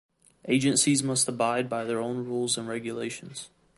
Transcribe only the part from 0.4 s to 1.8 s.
Agencies must abide